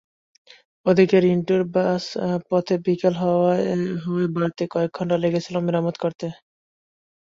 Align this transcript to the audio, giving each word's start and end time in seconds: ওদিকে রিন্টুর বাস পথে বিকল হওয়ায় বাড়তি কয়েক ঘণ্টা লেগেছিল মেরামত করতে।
ওদিকে 0.85 1.17
রিন্টুর 1.19 1.61
বাস 1.73 2.03
পথে 2.49 2.75
বিকল 2.85 3.13
হওয়ায় 3.21 3.63
বাড়তি 4.35 4.63
কয়েক 4.73 4.91
ঘণ্টা 4.97 5.17
লেগেছিল 5.23 5.55
মেরামত 5.65 5.95
করতে। 6.03 6.27